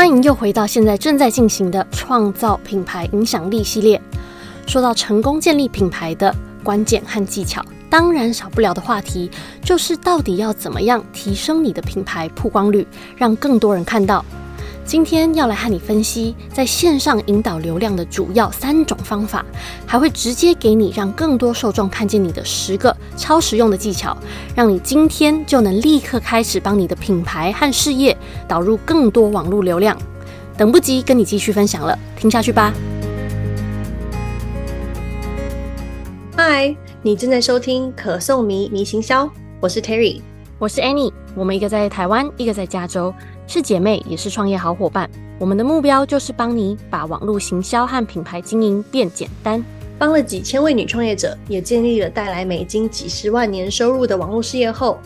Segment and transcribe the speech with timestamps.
[0.00, 4.00] 欢迎又回到现在正在进行的创造品牌影响力系列。
[4.66, 6.34] 说到成功建立品牌的
[6.64, 9.30] 关键和技巧，当然少不了的话题
[9.62, 14.24] 就是到底要怎么样提升你的品牌曝光率，让更多人看到。
[14.90, 19.46] 今天要来和你分析在线上引导流量的主要三种方法，
[19.86, 24.16] 还会直接给你让更多受众看见你的十个超实用的技巧，
[24.52, 28.18] 让你今天就能立刻开始帮你的品牌和事业
[28.48, 29.96] 导入更多网络流量。
[30.56, 32.74] 等不及跟你继续分享了，听下去吧。
[36.36, 39.30] 嗨，你正在收听可颂迷迷行销，
[39.60, 40.20] 我是 Terry，
[40.58, 43.14] 我是 Annie，我们一个在台湾，一个在加州。
[43.52, 45.10] 是姐妹，也是创业好伙伴。
[45.36, 49.60] 我们的目标就是帮你把网络行销和品牌经营变简单，
[49.98, 55.00] 帮了几千位女创业者，也建立了带来美金几十万年收入的网络事业后，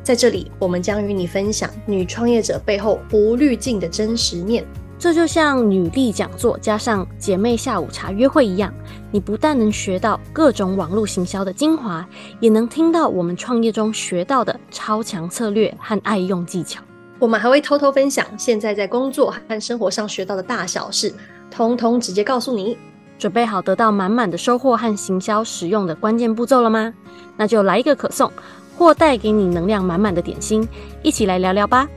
[0.00, 4.64] 在这里我们将与你分享女创业者背后无滤镜的真实面。
[4.96, 8.72] 这就像女力讲座加上姐妹下午茶约会一样，
[9.10, 16.80] 你不但能学到各种网络行销的精华，也能听到我们创业中学到的超强策略和爱用技巧。
[17.18, 21.12] 我们还会偷偷分享现在在工作和生活上学到的大小事，
[21.50, 22.78] 通通直接告诉你。
[23.18, 26.94] 准备好得到满满的收获和行销实用的关键步骤了吗？
[27.36, 28.30] 那就来一个可颂，
[28.76, 30.68] 或带给你能量满满的点心，
[31.02, 31.88] 一起来聊聊吧。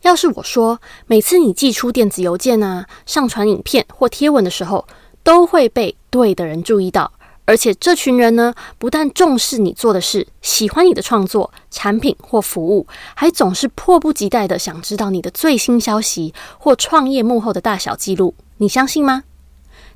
[0.00, 4.86] 要是我说，每次你寄出电子邮件啊、上传影片或贴文的时候，
[5.22, 7.12] 都会被对的人注意到。
[7.46, 18.34] 而且这群人呢，不但重视你做的事，喜欢你的创作、产品或服务，还总是迫不及待的想知道你的最新消息或创业幕后的大小记录。
[18.56, 19.24] 你相信吗？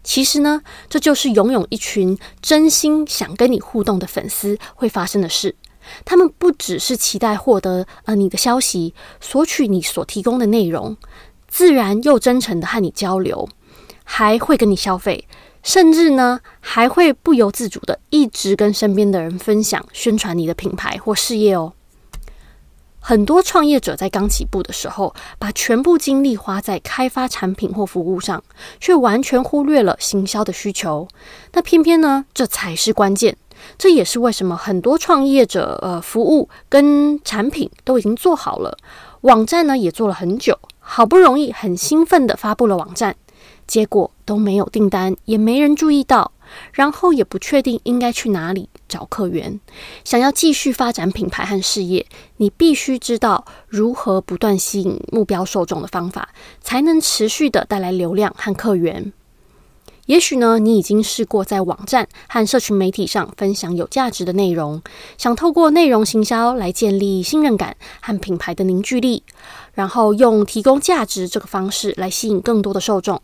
[0.05, 5.57] 其实呢，这就是拥有一群真心想跟你互动的粉丝会发生的事。
[6.05, 10.97] 他们不只是期待获得呃你的消息，索取你所提供的内容，
[11.49, 13.49] 自然又真诚的和你交流，
[14.05, 15.27] 还会跟你消费。
[15.63, 21.73] 甚至呢，还会不由自主的一直跟身边的人分享、宣传你的品牌或事业哦。
[23.01, 28.43] 很多创业者在刚起步的时候，把全部精力花在开发产品或服务上，
[28.81, 31.09] 却完全忽略了行销的需求。
[31.53, 33.37] 那偏偏呢，这才是关键。
[33.79, 38.77] 这也是为什么很多创业者，呃，服务跟产品都已经做好了，
[39.23, 43.17] 网站呢也做了很久，好不容易很兴奋的发布了网站。
[43.67, 46.33] 结果都没有订单，也没人注意到，
[46.75, 49.59] 然后也不确定应该去哪里找客源。
[50.05, 52.05] 想要继续发展品牌和事业，
[52.37, 56.29] 你必须知道如何不断吸引目标受众的方法，
[56.61, 59.15] 才能持续的带来流量和客源。
[60.05, 64.83] 也许呢，你已经试过在网站和社群媒体上分享有价值的内容，
[65.17, 69.23] 想透过内容行销来建立信任感和品牌的凝聚力，
[69.73, 73.23] 然后用提供价值这个方式来吸引更多的受众。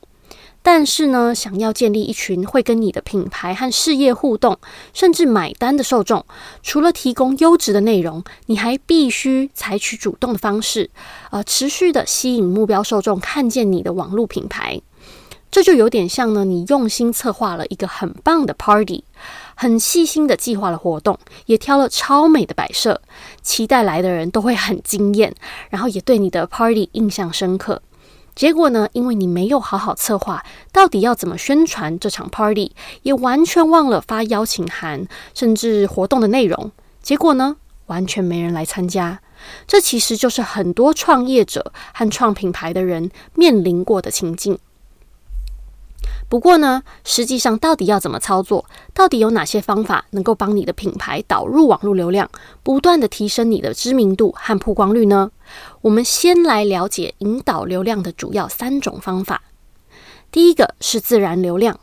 [0.66, 4.58] 但是呢，想要建立一群会跟你的品牌和事业互动，
[4.94, 6.25] 甚至买单的受众，
[6.62, 10.88] 除了提供优质的内容，你还必须采取主动的方式，
[11.30, 14.80] 呃，持续的吸引目标受众看见你的网络品牌。
[15.50, 19.04] 这就有点像呢，你用心策划了一个很棒的 party，
[19.54, 23.02] 很细心的计划了活动，也挑了超美的摆设，
[23.42, 25.34] 期待来的人都会很惊艳，
[25.69, 27.82] 然后也对你的 party 印象深刻。
[28.34, 32.72] 结果呢，因为你没有好好策划，到底要怎么宣传这场 party，
[33.02, 36.72] 也完全忘了发邀请函，甚至活动的内容。
[37.00, 37.56] 结果呢，
[37.86, 39.20] 完全没人来参加。
[39.66, 44.58] 这其实就是很多创业者和创品牌的人面临过的情境。
[46.28, 48.64] 不过呢，实际上到底要怎么操作？
[48.92, 52.28] 到底有哪些方法能够帮你的品牌导入网络流量，
[52.62, 55.30] 不断地提升你的知名度和曝光率呢？
[55.82, 59.43] 我们先来了解引导流量的主要三种方法。
[60.31, 61.78] 第一个是自然流量。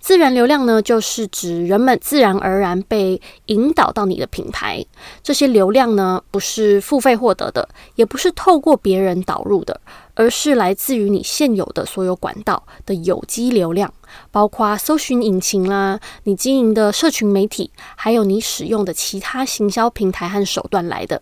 [0.00, 4.84] 自然流量呢，就是指人们自然而然被引导到你的品牌。
[5.24, 9.80] 这些流量呢，不是付费获得的，也不是透过别人导入的，
[10.14, 13.92] 而是来自于你现有的所有管道的有机流量，
[14.30, 21.20] 包括搜寻引擎啦，你经营的社群媒体，还有你使用的其他行销平台和手段来的。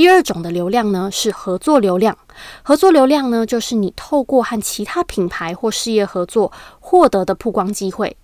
[0.00, 2.16] 第二种的流量呢，是合作流量。
[2.62, 6.50] 合作流量呢，就是你透过和其他品牌或事业合作
[6.80, 8.16] 获得的曝光机会，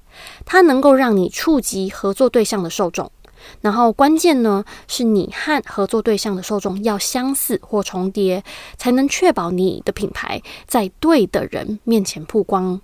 [0.47, 3.13] 它能够让你触及合作对象的受众。
[3.61, 8.43] 然后关键呢，是你和合作对象的受众要相似或重叠，
[8.79, 12.81] 才能确保你的品牌在对的人面前曝光。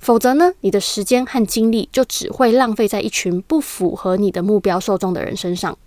[0.00, 5.78] 否则呢，你的时间和精力就只会浪费在一群不符合你的目标受众的人身上。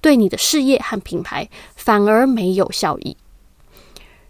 [0.00, 3.16] 对你的事业和品牌反而没有效益。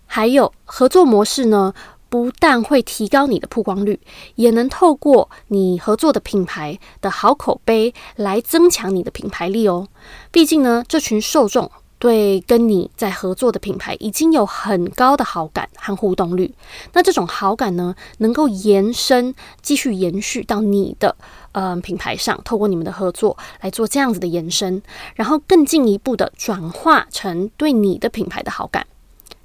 [0.07, 1.75] 还有合作模式呢，
[2.09, 4.01] 不但会提高你的曝光率，
[4.37, 9.89] 也能透过你合作的品牌的好口碑来增强你的品牌力哦。
[10.31, 16.55] 毕竟呢，这群受众对跟你在合作的品牌已经有很高的好感和互动率，
[16.93, 21.17] 那这种好感呢，能够延伸、继续延续到你的
[21.53, 24.81] 呃品牌上，透过你们的合作来做这样子的延伸，
[25.17, 28.87] 然后更进一步的转化成对你的品牌的好感。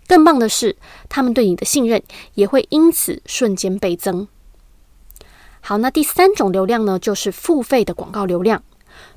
[0.06, 0.76] 更棒的是，
[1.10, 2.04] 他们对你的信任
[2.36, 4.28] 也会因此瞬间倍增。
[5.62, 8.62] 好，那第三种流量呢，就是付费的广告流量。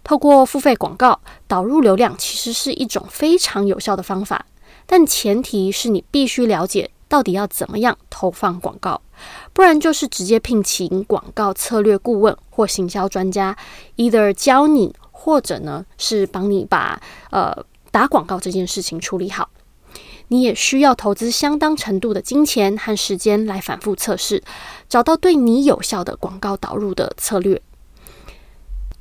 [0.06, 4.46] 透过付费广告导入流量，其实是一种非常有效的方法，
[4.86, 9.02] 但前提是你必须了解到底要怎么样投放广告，
[9.52, 13.56] 不然就是直接聘请广告策略顾问或行销专家
[13.96, 17.02] ，either 教你，或者呢是帮你把
[17.32, 17.52] 呃
[17.90, 19.48] 打广告这件事情处理好。
[20.28, 24.40] 你也需要投资相当程度的金钱和时间来反复测试，
[24.88, 27.60] 找到对你有效的广告导入的策略。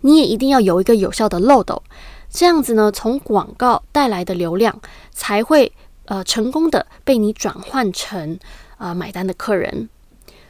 [0.02, 1.82] 你也一定要有一个有效的漏斗，
[2.30, 4.82] 这样子呢，从广告带来的流量
[5.12, 5.72] 才会
[6.06, 8.40] 呃成功的被你转换成
[8.78, 9.90] 呃买单的客人。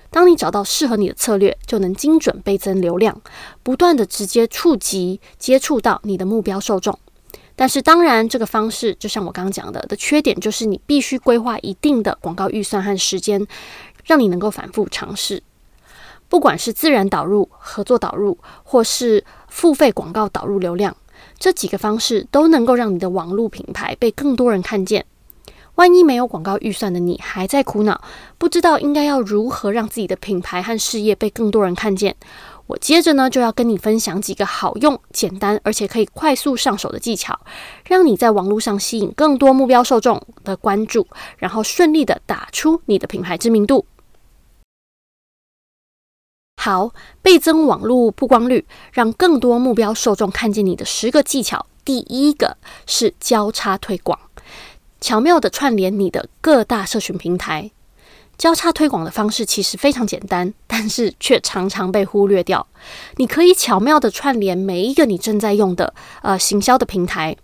[0.10, 3.22] 当你找到适合你的策略，就能精准倍增流量，
[3.64, 6.98] 不断的直接触及接触到你的目标受众。
[7.58, 13.46] 但是当然，这个方式就像我刚刚讲的，的缺点就是你必须规划一定的广告预算和时间，
[14.06, 15.44] 让你能够反复尝试。
[16.28, 20.96] 不管是自然导入、合作导入，或是付费广告导入流量，
[21.38, 25.06] 这几个方式都能够让你的网络品牌被更多人看见。
[25.76, 28.02] 万一没有广告预算的你还在苦恼，
[28.38, 32.16] 不知道应该要如何让自己的品牌和事业被更多人看见。
[32.68, 37.38] 我接着呢，就要跟你分享几个好用、简单而且可以快速上手的技巧，
[37.88, 41.06] 让你在网络上吸引更多目标受众的关注，
[41.38, 43.86] 然后顺利的打出你的品牌知名度。
[46.66, 46.92] 好，
[47.22, 51.68] 倍增网络曝光率，让更多目标受众看见你的十个技巧。
[51.84, 52.58] 第一个
[52.88, 54.18] 是交叉推广，
[55.00, 57.70] 巧妙的串联你的各大社群平台。
[58.36, 62.66] 交叉推广的方式其实非常简单，但是却常常被忽略掉。
[63.18, 67.38] 你可以巧妙地串联每一个你正在用的呃行销的平台，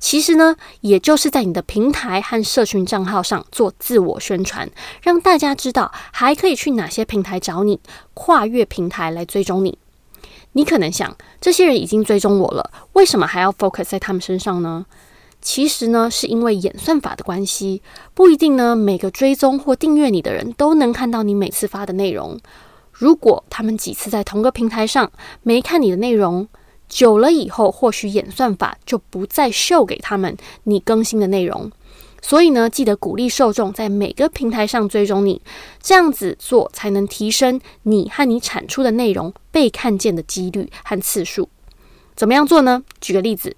[0.00, 4.68] 其实呢，也就是在你的平台和社群账号上做自我宣传，
[5.02, 7.78] 让大家知道还可以去哪些平台找你，
[8.14, 9.78] 跨越平台来追踪你。
[10.52, 14.86] 你可能想，这些人已经追踪我了，为什么还要 focus 在他们身上呢？
[15.42, 17.82] 其实呢，是因为演算法的关系，
[18.14, 22.40] 不一定呢，每个追踪或订阅你的人都能看到你每次发的内容。
[22.92, 25.10] 如果他们几次在同个平台上
[25.42, 26.48] 没看你的内容，
[26.90, 31.70] 久了以后，或许演算法就不再秀给他们你更新的内容。
[32.20, 35.40] 所以呢，记得鼓励受众在每个平台上追踪你，
[35.80, 41.48] 这样子做才能提升你和你产出的内容被看见的几率和次数。
[42.14, 42.82] 怎么样做呢？
[43.00, 43.56] 举个例子。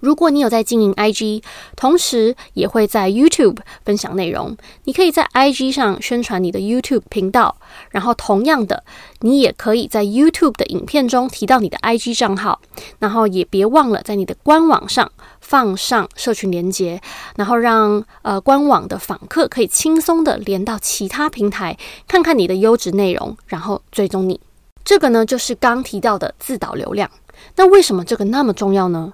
[0.00, 1.42] 如果你有在经营 IG，
[1.76, 7.56] 同时也会在 YouTube 分享内容，你可以在 IG 上宣传你的 YouTube 频道，
[7.90, 8.82] 然后同样的，
[9.20, 12.60] 你也可以在 YouTube 的影片中提到你的 IG 账号，
[12.98, 15.10] 然后也别忘了在你的官网上
[15.40, 17.00] 放上社群连接，
[17.36, 21.76] 然后让呃官网的访客可以轻松的连到其他平台，
[22.08, 24.40] 看看你的优质内容，然后追踪你。
[24.82, 27.10] 这个呢，就是刚提到的自导流量。
[27.56, 29.12] 那为什么这个那么重要呢？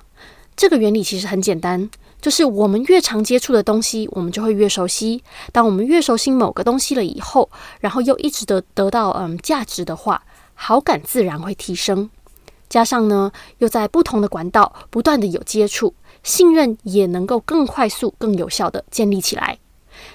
[0.57, 5.23] 这个原理其实很简单，就是我们越常接触的东西，我们就会越熟悉。
[5.53, 10.23] 当我们越熟悉某个东西了以后，然后又一直得得到嗯价值的话，
[10.55, 12.09] 好感自然会提升。
[12.71, 19.59] 加上呢，又在不同的管道不断的有接触，信任也能够更快速、更有效的建立起来。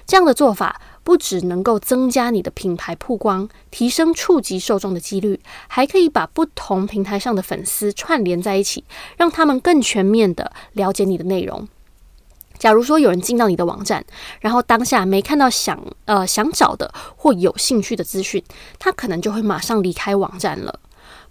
[0.08, 0.82] 这样的做法。
[1.04, 8.84] 不只能够增加你的品牌曝光，提升触及受众的几率，还可以把不同平台上的粉丝串联在一起，
[9.18, 11.68] 让他们更全面的了解你的内容。
[12.60, 14.06] 假如说有人进到你的网站，
[14.40, 18.44] 然后当下没看到想呃想找的或有兴趣的资讯，
[18.78, 20.80] 他可能就会马上离开网站了。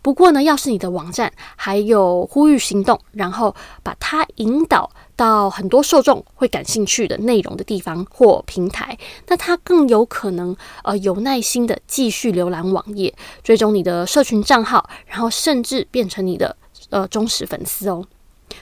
[0.02, 8.96] 不过呢，要是你的网站还有呼吁行动，然后把它引导到很多受众会感兴趣的内容的地方或平台，
[9.26, 16.56] 那他更有可能呃有耐心的继续浏览网页，追踪你的社群账号，然后甚至变成你的
[16.88, 18.06] 呃忠实粉丝哦。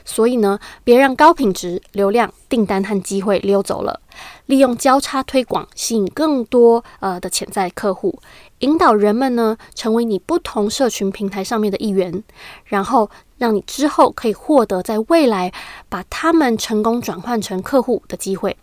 [0.04, 4.00] 所以呢，别让高品质流量订单和机会溜走了，
[4.46, 8.18] 利用交叉推广吸引更多呃的潜在客户。
[8.60, 12.22] 引导人们呢，成为你不同社群平台上面的一员，
[12.64, 15.52] 然后让你之后可以获得在未来
[15.88, 18.56] 把他们成功转换成客户的机会。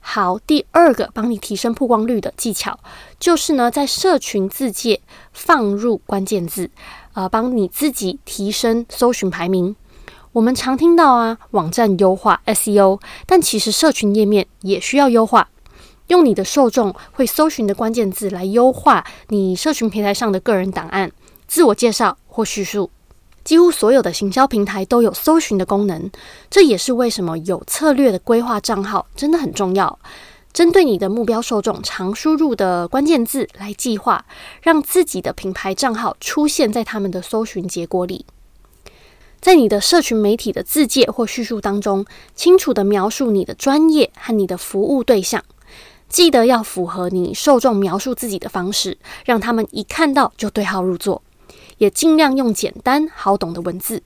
[0.00, 2.78] 好，第二个帮你提升曝光率的技巧，
[3.18, 5.00] 就是呢，在社群自介
[5.32, 6.70] 放入关键字，
[7.14, 9.74] 呃，帮你自己提升搜寻排名。
[10.32, 15.48] 我们常听到啊，网站优化 SEO，但其实社群页面也需要优化。
[16.08, 21.10] 用你的受众会搜寻的关键字来优化你社群平台上的个人档案、
[21.46, 22.90] 自我介绍或叙述。
[23.44, 26.10] 几乎所有的行销平台都有搜寻的功能，
[26.50, 29.98] 这也是为什么有策略的规划账号真的很重要。
[30.52, 34.24] 针对你的目标受众常输入的关键字来计划，
[34.62, 38.26] 让自己的品牌账号出现在他们的搜寻结果里。
[39.38, 45.44] 在你的社群媒体的自介或叙述当中，清楚地描述你的专业和你的服务对象，
[46.08, 51.22] 记得要符合你受众描述自己的方式，让他们一看到就对号入座。
[51.78, 54.02] 也尽量用简单好懂的文字。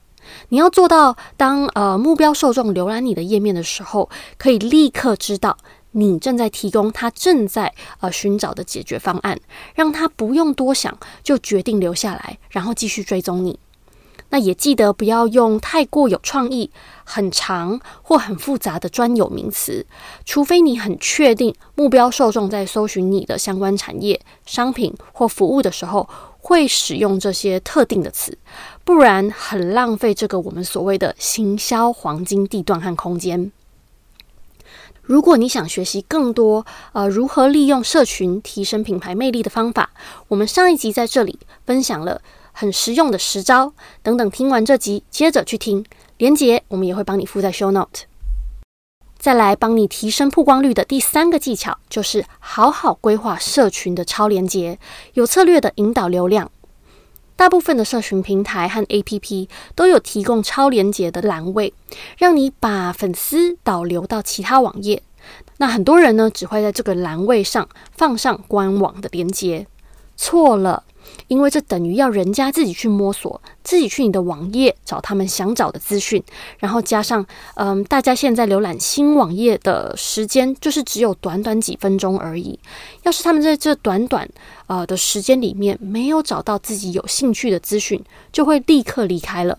[0.48, 5.56] 你要做到当，呃目标受众浏览你的页面的时候，可以立刻知道
[5.92, 9.38] 你正在提供他正在呃寻找的解决方案，
[9.74, 13.58] 让他不用多想就决定留下来，然后继续追踪你。
[14.30, 16.70] 那也记得不要用太过有创意、
[17.04, 19.86] 很长或很复杂的专有名词，
[20.24, 26.08] 除非你很确定目标受众在搜寻你的相关产业、商品或服务的时候。
[26.42, 28.38] 会使用这些特定的词，
[28.82, 33.52] 不然很浪费这个我们所谓的行销黄金地段和空间。
[35.02, 39.90] 如果你想学习更多呃如何利用社群提升品牌魅力的方法，
[40.28, 42.22] 我们上一集在这里分享了
[42.60, 45.82] 很实用的实招，等等听完这集接着去听，
[46.18, 48.02] 连结我们也会帮你附在 show note。
[49.18, 54.78] 再来帮你提升曝光率的第三个技巧，就是好好规划社群的超连结，
[55.14, 56.50] 有策略的引导流量。
[57.34, 61.72] 大部分的社群平台和 APP 都有提供超连结的栏位，
[62.18, 65.02] 让你把粉丝导流到其他网页。
[65.56, 69.66] 那很多人呢，只会在这个栏位上放上官网的连结，
[70.20, 70.84] 错了。
[71.26, 76.22] 因为这等于要人家自己去摸索，自己去你的网页找他们想找的资讯，
[76.58, 77.24] 然后加上，
[77.54, 82.58] 嗯，大家现在浏览新网页的时间就是只有短短几分钟而已。
[83.04, 84.28] 要是他们在这短短
[84.66, 89.58] 呃的时间里面没有找到自己有兴趣的资讯，就会立刻离开了。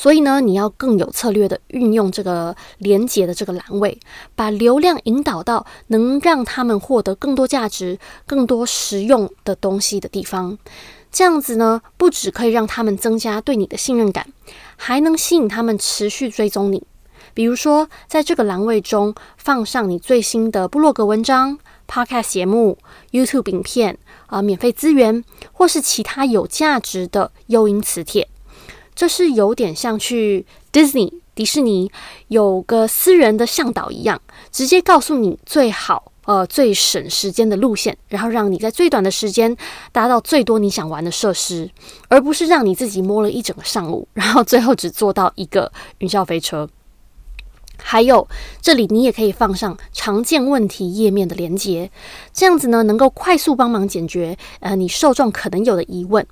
[0.00, 4.00] 所以呢，你要更有策略的运用这个连接的这个栏位，
[4.34, 10.56] 把流量引导到能让他们获得更多价值、更多实用的东西的地方。
[11.12, 14.32] 这样子呢，不只可以让他们增加对你的信任感，
[14.76, 16.82] 还能吸引他们持续追踪你。
[17.34, 22.78] 比如说，在这个栏位中放上你最新的部落格文章、Podcast 节目、
[23.10, 28.30] YouTube 影片啊、免费资源，或是其他有价值的诱因磁铁。
[29.00, 31.90] 这是有点像去 Disney 迪士尼
[32.28, 34.20] 有个私人的向导一样，
[34.52, 39.56] 直接告诉你最好呃最省时间的路线，然后让你在最短的时间
[39.90, 41.70] 达到最多你想玩的设施，
[42.08, 46.68] 而不是让你自己摸了一整个上午，然后最后只坐到一个云霄飞车。
[47.82, 48.28] 还有
[48.60, 51.90] 这里你也可以放上常见问题页面的连接，
[52.34, 56.26] 这样子呢能够快速帮忙解决呃你受众可能有的疑问。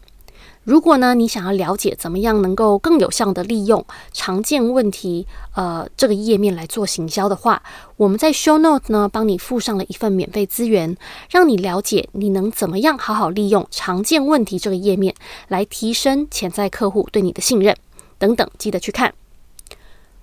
[0.68, 3.82] 如果呢，你想要了解怎么样能够更有效地利用
[4.12, 7.62] 常见问题，呃，这个页面来做行销的话，
[7.96, 10.94] 我们在 Show Note 呢帮你附上了一份免费资源，
[11.30, 15.14] 让你了解你能怎么样好好利用常见问题这个页面
[15.48, 17.74] 来提升潜在客户对你的信任
[18.18, 19.14] 等等，记得去看。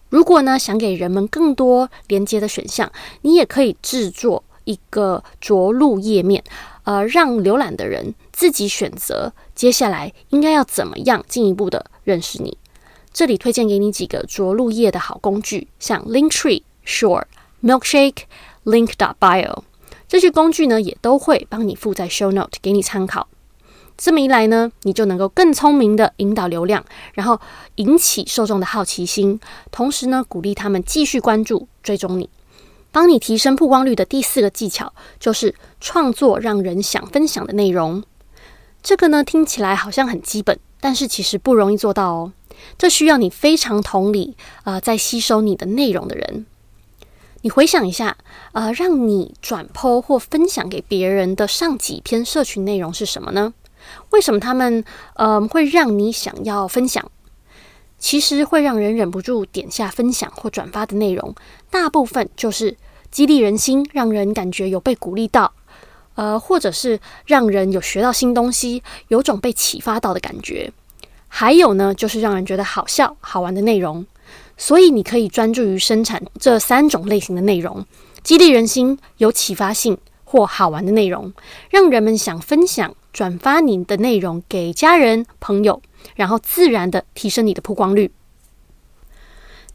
[0.10, 6.44] 如果呢想给人们更多连接的选项，你也可以制作一个着陆页面。
[6.84, 12.58] 呃，让浏览的人自己选择接下来应该要怎么样进一步的认识你。
[13.14, 17.24] 这里推荐给你几个着陆页的好工具，像 Linktree、Sure、
[17.64, 18.24] Milkshake、
[18.66, 19.64] Link.bio
[20.08, 23.30] 这些工具呢，也都会帮你附在 Show Note 给你参考。
[23.98, 26.84] 这么一来呢，你就能够更聪明的引导流量，
[27.14, 27.40] 然后
[27.76, 29.40] 引起受众的好奇心，
[29.72, 32.30] 同时呢，鼓励他们继续关注、追踪你。
[32.92, 38.04] 帮你提升曝光率的第四个技巧，就是创作让人想分享的内容。
[38.86, 42.34] 这个呢，听起来好像很基本，但是其实不容易做到哦。
[42.78, 46.46] 这需要你非常同理啊、在吸收你的内容的人。
[47.42, 48.16] 你回想一下，
[48.52, 53.56] 呃，让你转 po 或分享给别人的上几篇社群内容是什么呢？
[54.12, 57.10] 为什么他们呃会让你想要分享？
[57.98, 61.34] 其实会让人忍不住点下分享或转发的内容，
[61.72, 62.78] 大部分就是。
[63.12, 65.54] 激励人心，让人感觉有被鼓励到，
[66.16, 70.72] 呃，或者是让人有学到新东西，有种被启发到的感觉。
[71.28, 74.06] 还有呢，就是让人觉得好笑、好玩的内容。
[74.58, 77.86] 所以你可以专注于生产这三种类型的内容，
[78.24, 81.34] 激励人心、有启发性或好玩的内容，
[81.70, 85.82] 让人们想分享、转发你的内容给家人、朋友，
[86.16, 88.12] 然后自然的提升你的曝光率。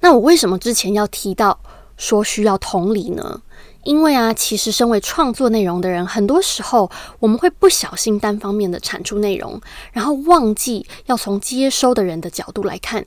[0.00, 1.61] 那我为什么之前要提到
[2.00, 3.42] 说需要同理呢？
[3.85, 9.61] 因为啊，其实身为创作内容的人，很多时候我们会不小心单方面的产出内容，
[9.92, 13.07] 然后忘记要从接收的人的角度来看，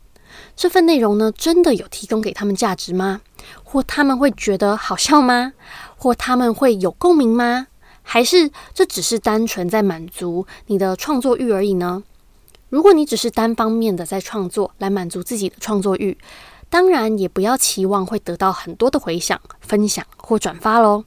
[0.55, 3.21] 这份内容呢，真的有提供给他们价值吗？
[3.63, 5.53] 或他们会觉得好笑吗？
[5.97, 7.67] 或他们会有共鸣吗？
[8.01, 12.03] 还是这只是单纯在满足你的创作欲而已呢？
[12.69, 16.17] 如果你只是单方面的在创作来满足自己的创作欲，
[16.73, 21.05] 当然，也不要期望会得到很多的回响、分享或转发喽。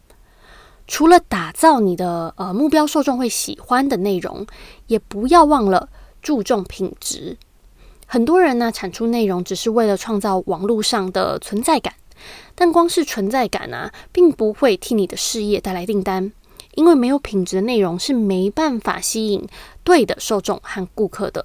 [0.87, 4.47] 除了打造你的呃目标受众会喜欢的内容，
[4.87, 5.89] 也不要忘了
[6.23, 7.37] 注重品质。
[8.07, 11.95] 很多人呢，产出内容只是为了创造网络上的存在感，
[12.55, 16.31] 但光是存在感啊，并不会替你的事业带来订单，
[16.77, 19.45] 因为没有品质的内容是没办法吸引
[19.83, 21.45] 对的受众和顾客的。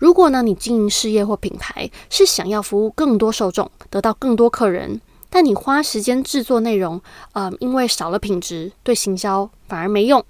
[0.00, 7.02] 如果呢，你经营事业或品牌是想要服务更多受众，得到更多客人，但你花时间制作内容，
[7.34, 10.24] 呃，因为少了品质，对行销反而没用，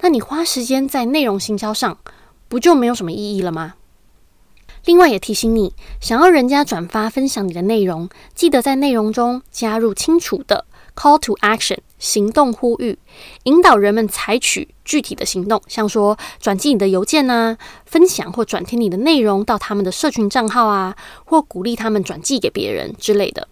[0.00, 1.98] 那你花时间在内容行销上，
[2.46, 3.74] 不就没有什么意义了吗？
[4.84, 11.78] 另外也提醒你，想要人家转发分享你的内容，记得在内容中加入清楚的 call to action。
[11.98, 12.98] 行动呼吁，
[13.44, 23.48] 引导人们采取具体的行动，像说转寄你的邮件啊，分享或转贴你的内容到他们的社群账号啊，或鼓励他们转寄给别人之类的。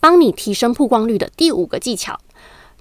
[0.00, 2.18] 帮你提升曝光率的第五个技巧，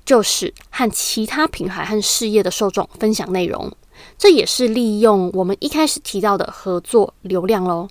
[0.04, 3.72] 就是和其他品牌和事业的受众分享内容，
[4.18, 7.88] 这也是利用我们一开始提到的合作流量喽。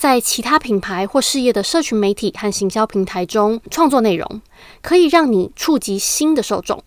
[0.00, 4.40] 在其他品牌或事业的社群媒体和行销平台中创作内容，
[4.80, 6.82] 可以让你触及新的受众。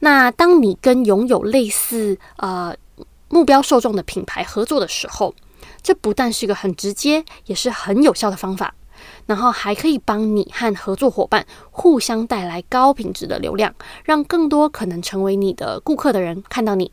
[0.00, 2.74] 那当你跟拥有类似呃
[3.28, 5.32] 目标受众的品牌合作的时候，
[5.84, 8.74] 这不但是一个很直接，也是很有效的方法。
[9.26, 13.72] 然后还可以帮你和合作伙伴互相带来高品质的流量，
[14.04, 16.90] 让更多可能成为你的顾客的人看到你。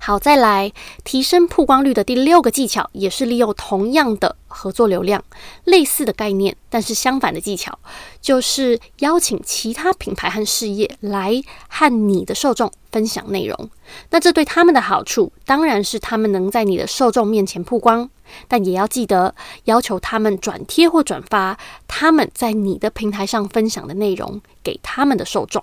[0.00, 0.72] 好，再来
[1.04, 5.22] 提升曝光率的第六个技巧，也是利用同样的合作流量，
[5.64, 7.78] 类似的概念，但是相反的技巧，
[8.20, 13.70] 就是邀请其他品牌和事业来和你的受众分享内容。
[14.10, 18.08] 那这对他们的好处，当然是他们能在你的受众面前曝光，
[18.46, 19.34] 但也要记得
[19.64, 25.62] 要求他们转贴或转发他们在你的平台上分享的内容给他们的受众。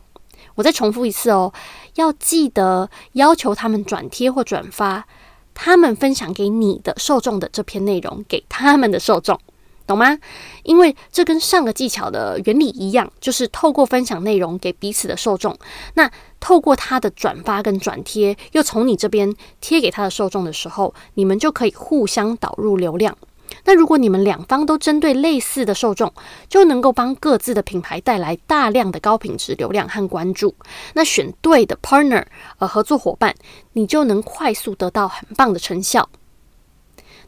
[0.56, 1.54] 我再重复一次哦，
[1.96, 5.06] 要记得要求他们转贴或转发
[5.54, 9.39] 他们分享给你的受众的这篇内容给他们的受众，
[9.88, 10.18] 懂吗？
[10.63, 15.58] 因为这跟上个技巧的原理一样，就是透过分享内容给彼此的受众，
[15.94, 23.18] 那透过他的转发跟转贴，又从你这边贴给他的受众的时候，你们就可以互相导入流量。
[23.63, 26.13] 那如果你们两方都针对类似的受众，
[26.47, 30.53] 就能够帮各自的品牌带来大量的高品质流量和关注。
[30.93, 32.25] 那选对的 partner，
[32.60, 33.34] 呃，合作伙伴，
[33.73, 36.10] 你就能快速得到很棒的成效。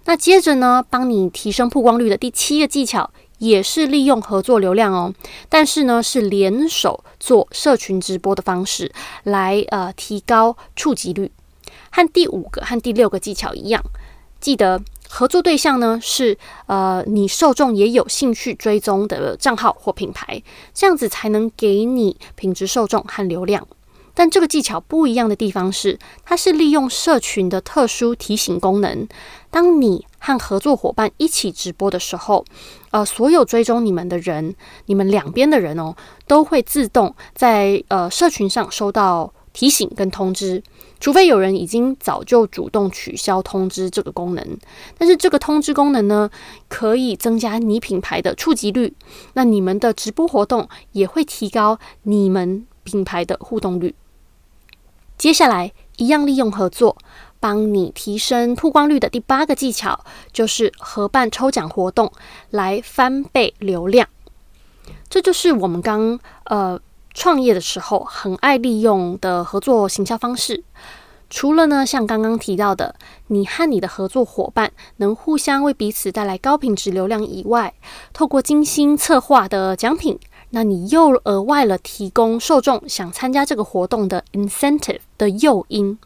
[0.06, 5.14] 那接着呢，帮你提升曝光率的第七个技巧，也是利用合作流量哦，
[5.50, 8.92] 但是呢，是联手做社群直播的方式
[9.24, 11.32] 来呃提高触及率，
[11.92, 13.84] 和第五个和第六个技巧一样，
[14.40, 14.82] 记得。
[15.10, 20.42] 合作对象呢是呃你受众也有兴趣追踪的账号或品牌，
[20.74, 23.68] 这样子才能给你品质受众和流量。
[24.14, 29.08] 但这个技巧不一样的地方是，它是利用社群的特殊提醒功能。
[29.52, 32.44] 当你和合作伙伴一起直播的时候，
[32.90, 34.56] 呃，所有追踪你们的人，
[34.88, 40.64] 你们两边的人哦，都会自动在呃社群上收到提醒跟通知。
[41.00, 44.58] 除非有人已经早就主动取消通知这个功能，
[44.98, 46.30] 但是这个通知功能呢，
[46.68, 48.94] 可以增加你品牌的触及率，
[49.34, 53.94] 那你们的直播活动也会提高你们品牌的互动率。
[55.18, 56.98] 接下来，一样利用合作，
[57.40, 62.12] 帮你提升曝光率的第八个技巧，就是合办抽奖活动
[62.50, 64.08] 来翻倍流量。
[65.10, 66.80] 这就是我们刚呃。
[67.18, 70.64] 创业的时候很爱利用的合作行销方式，
[71.32, 72.94] 除了呢，像刚刚提到的，
[73.26, 77.74] 你和你的合作伙伴能互相为彼此带来高品质流量以外，
[78.14, 80.20] 透过精心策划的奖品，
[80.52, 85.98] 那你又额外了提供受众想参加这个活动的 incentive 的诱因。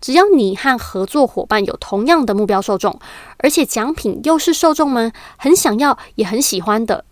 [0.00, 2.96] 只要你和合作伙伴有同样的目标受众，
[3.38, 7.04] 而且奖品又是受众们很想要也很喜欢的。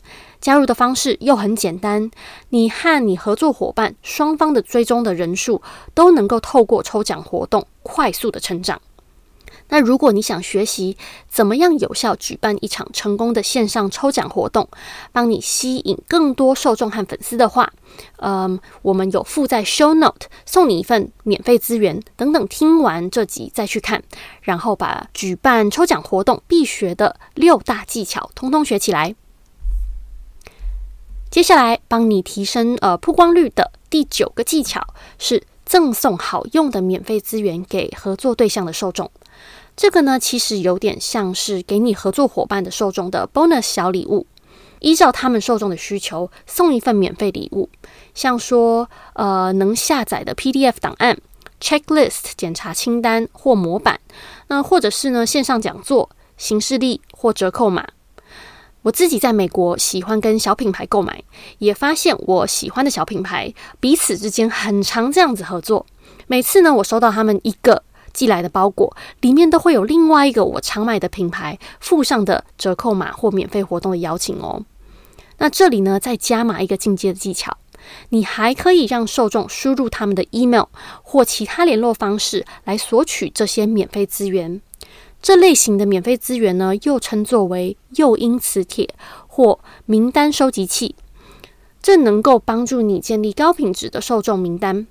[0.43, 2.11] 加入的方式又很简单，
[2.51, 5.63] 你和你合作伙伴双方的追踪的人数
[5.95, 8.83] 都能够透过抽奖活动快速的成长。
[9.69, 10.97] 那如果你想学习
[11.31, 14.69] 怎么样有效举办一场成功的线上抽奖活动，
[15.13, 17.73] 帮你吸引更多受众和粉丝的话，
[18.17, 24.03] 嗯，我们有附在 show note，送你一份免费资源，等等听完这集再去看，
[24.43, 29.15] 然后把举办抽奖活动必学的六大技巧通通学起来。
[31.33, 34.87] 接下来帮你提升呃曝光率的第九个技巧
[35.19, 39.11] 是赠送好用的免费资源给合作对象的受众。
[39.75, 44.27] 这个呢，其实有点像是给你合作伙伴的受众的 bonus 小礼物，
[44.81, 47.71] 依照他们受众的需求送一份免费礼物，
[48.15, 51.17] 像说呃能下载的 PDF 档案、
[51.63, 53.99] checklist 检查清单或模板，
[54.49, 57.89] 那或者是呢线上讲座、行事历或折扣码。
[58.83, 61.23] 我自己在美国喜欢跟小品牌购买，
[61.59, 65.87] 也发现我喜欢的小品牌彼此之间很常这样子合作。
[66.27, 67.83] 每次呢，我收到他们一个。
[68.13, 74.67] 寄来的包裹里面都会有另外一个我常买的品牌附上的折扣码或免费活动的邀请哦。
[75.39, 77.57] 那这里呢，再加码一个进阶的技巧，
[78.11, 80.65] 你还可以让受众输入他们的 email
[81.03, 84.61] 或其他联络方式来索取这些免费资源。
[85.23, 88.93] 这类型的免费资源呢，又称作为诱因磁铁
[89.29, 90.97] 或名单收集器，
[91.81, 94.87] 这能够帮助你建立高品质的受众名单。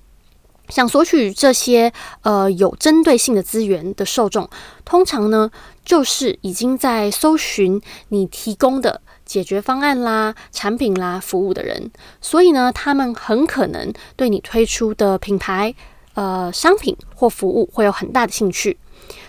[0.69, 1.91] 想索取这些
[2.21, 4.49] 呃有针对性的资源的受众，
[4.85, 5.51] 通常呢
[5.83, 11.91] 就是已经在搜寻你提供的解决方案啦、产品啦、服务的人，
[12.21, 15.75] 所以呢，他们很可能对你推出的品牌、
[16.13, 18.77] 呃商品或服务会有很大的兴趣。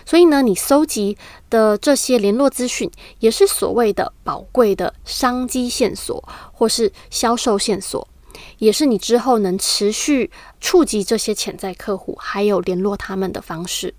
[0.05, 1.17] 所以呢，你搜集
[1.49, 8.07] 的这些联络资讯，也是所谓的宝贵的商机线索或是销售线索。
[8.57, 13.93] 也是你之后能持续触及这些潜在客户，还有联络他们的方式。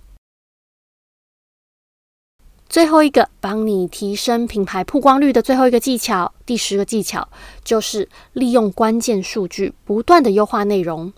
[2.68, 7.28] 最后一个帮你提升品牌曝光率的最后一个技巧，第十个技巧
[7.62, 11.12] 就是利用关键数据不断的优化内容。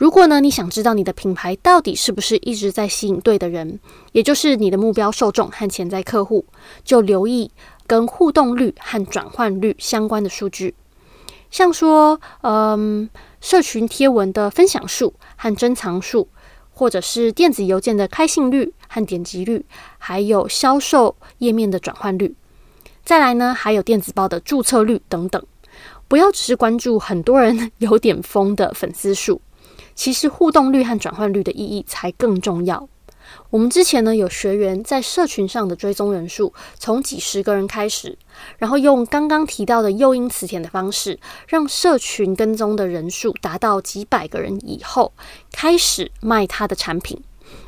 [0.00, 3.78] 如果呢，你想知道你的品牌到底是不是一直在吸引对的人，
[4.12, 6.46] 也就是你的目标受众和潜在客户，
[6.82, 7.50] 就留意
[7.86, 10.74] 跟互动率和转换率相关的数据。
[11.50, 13.10] 像说，嗯，
[13.42, 16.28] 社群贴文的分享数和珍藏数，
[16.72, 19.66] 或者是电子邮件的开信率和点击率，
[19.98, 22.34] 还有销售页面的转换率。
[23.04, 25.44] 再来呢，还有电子报的注册率等等。
[26.08, 29.42] 不要只是关注很多人有点疯的粉丝数，
[30.00, 32.88] 其实互动率和转换率的意义才更重要。
[33.50, 38.16] 我们之前呢，有学员在社群上的追踪人数从几十个人开始，
[38.56, 45.12] 然后用刚刚提到的诱因磁铁的方式，让社群跟踪的人数达到几百个人以后，
[45.52, 47.22] 开始卖他的产品。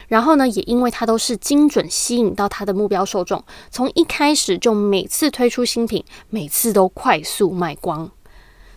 [0.09, 8.11] 然后呢，也因为他都是精准吸引到他的目标受众，从一开始就每次推出新品，每次都快速卖光。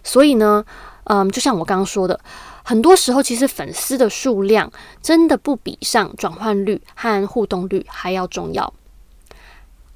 [0.03, 0.65] 所以呢，
[1.05, 2.19] 嗯，就像我刚刚说的。
[2.67, 8.73] 很多时候，其实粉丝的数量真的不比上转换率和互动率还要重要。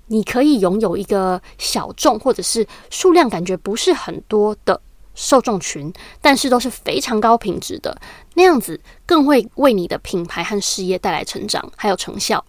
[0.06, 4.80] 你可以拥有一个小众或者是数量感觉不是很多的
[5.16, 8.00] 受众群，但是都是非常高品质的，
[8.36, 12.46] 那样子更会为你的品牌和事业带来成长还有成效。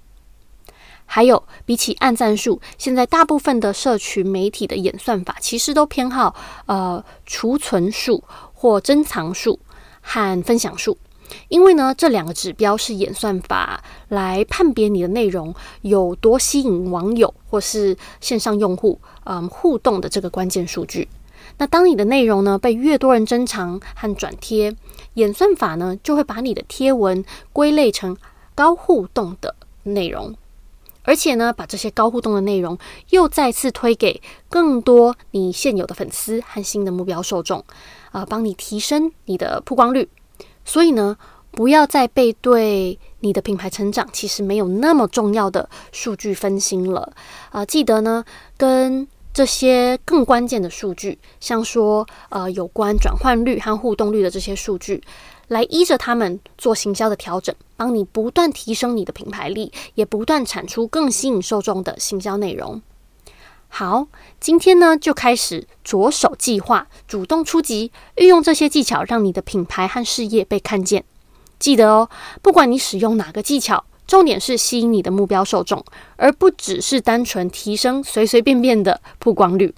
[1.06, 9.58] 还有，比起按赞数，现在大部分的社群媒体的演算法其实都偏好呃储存数或珍藏数。
[10.00, 10.96] 和分享数，
[11.48, 21.08] 因为呢，这两个指标是演算法来判别你的内容有多吸引网友或是线上用户嗯互动的这个关键数据。
[21.58, 24.74] 那当你的内容呢被越多人珍藏和转贴，
[25.14, 28.16] 演算法呢就会把你的贴文归类成
[28.54, 30.34] 高互动的内容，
[31.02, 32.78] 而且呢把这些高互动的内容
[33.10, 37.64] 又再次推给更多你现有的粉丝和新的目标受众。
[38.10, 40.08] 啊，帮你提升你的曝光率，
[40.64, 41.16] 所以呢，
[41.50, 47.12] 不要再被对你的品牌成长其实没有那么重要的数据分心了。
[47.50, 48.24] 啊，记得呢，
[48.56, 55.02] 跟这些更关键的数据，像说呃有关转换率和互动率的这些数据，
[55.46, 62.82] 来依着他们做行销的调整，帮你不断提升你的品牌力，也不断产出更吸引受众的行销内容。
[63.72, 64.08] 好，
[64.40, 71.04] 今天呢就开始着手计划，主动出击，运用这些技巧，让你的品牌和事业被看见。
[71.58, 72.10] 记得哦，
[72.42, 75.82] 不管你使用哪个技巧，重点是吸引你的目标受众，
[76.16, 79.72] 而不只是单纯提升随随便便的曝光率。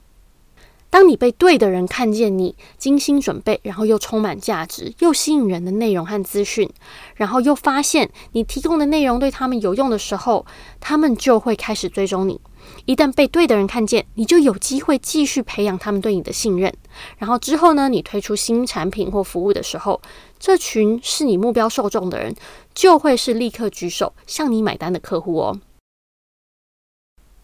[0.88, 6.68] 当你被对的人看见你精心准备，然后又充满价值、又吸引人的内容和资讯，
[7.16, 10.44] 然后又发现你提供的内容对他们有用的时候，
[10.80, 12.40] 他们就会开始追踪你。
[12.84, 16.72] 一旦被对的人看见，你就有机会继续培养他们对你的信任。
[17.18, 20.00] 然后之后呢，你推出新产品或服务的时候，
[20.38, 22.34] 这群是你目标受众的人，
[22.74, 25.60] 就会是立刻举手向你买单的客户哦。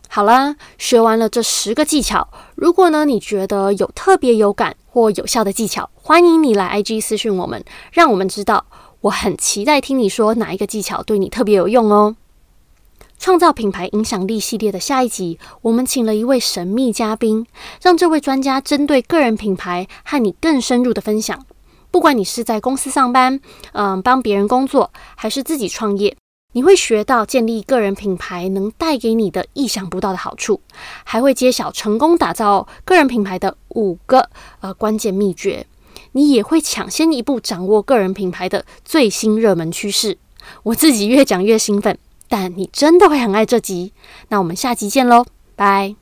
[0.09, 2.29] 好啦，学完了这十个技巧。
[2.55, 8.65] 如果呢，你觉得有特别有感或有效的技巧，欢迎你来 IG 私讯我们，让我们知道。
[9.03, 12.17] 我很期待听你说哪一个技巧对你特别有用哦。
[13.19, 17.47] 创造品牌影响力系列的下一集，我们请了一位神秘嘉宾，
[17.83, 21.45] 让这位专家针对个人品牌和你更深入的分享。
[21.91, 23.41] 不管你是在公司上班，
[23.73, 26.17] 嗯，帮别人工作，还是自己创业。
[26.55, 30.61] 你会学到建立个人品牌能带给你的意想不到的好处，
[31.05, 35.67] 还会揭晓成功打造个人品牌的五个呃关键秘诀。
[36.13, 40.17] 你也会抢先一步掌握个人品牌的最新热门趋势。
[40.63, 43.93] 我自己越讲越兴奋，但你真的会很爱这集。
[44.29, 45.25] 那我们下集见喽，
[45.57, 45.97] 拜！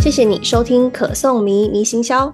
[0.00, 2.32] 谢谢你收听可颂迷迷行销。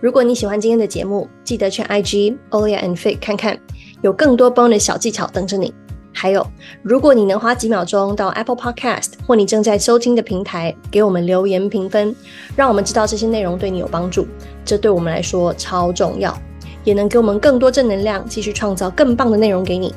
[0.00, 3.58] 如果你喜欢今天的节目，记得去 IG Olia and Faye 看看。
[4.02, 5.72] 有更多 bonus 小技巧等着你。
[6.12, 6.46] 还有，
[6.82, 12.14] 如果你能花几秒钟到 Apple Podcast 或你正在收听的平台给我们留言评分，
[12.54, 14.26] 让我们知道这些内容对你有帮助，
[14.64, 16.38] 这对我们来说超重要，
[16.84, 19.94] 也能给我们更多正能量，继续创造更棒的内容给你。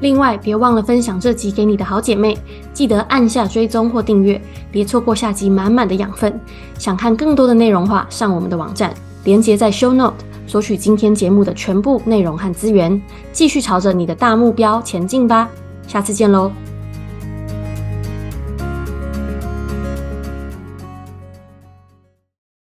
[0.00, 2.36] 另外，别忘了分享这集给你的好姐妹，
[2.72, 6.38] 记得按下追踪或订阅，别错过下集满满的养分。
[6.78, 8.92] 想看更多的内容话，上我们的网站，
[9.24, 10.16] 连接在 Show Note。
[10.46, 15.48] 索取今天节目的全部内容和资源，继续朝着你的大目标前进吧！
[15.88, 16.75] 下次见喽。